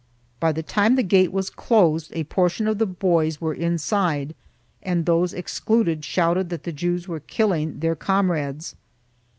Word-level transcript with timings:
By 0.39 0.51
the 0.51 0.63
time 0.63 0.95
the 0.95 1.03
gate 1.03 1.31
was 1.31 1.51
closed 1.51 2.09
a 2.15 2.23
por 2.23 2.49
tion 2.49 2.67
of 2.67 2.79
the 2.79 2.87
boys 2.87 3.39
were 3.39 3.53
inside 3.53 4.33
and 4.81 5.05
those 5.05 5.31
excluded 5.31 6.03
shouted 6.03 6.49
that 6.49 6.63
the 6.63 6.73
Jews 6.73 7.07
were 7.07 7.19
killing 7.19 7.81
their 7.81 7.95
comrades. 7.95 8.75